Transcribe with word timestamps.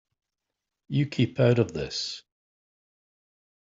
You 0.87 1.05
keep 1.05 1.39
out 1.39 1.59
of 1.59 1.73
this. 1.75 2.23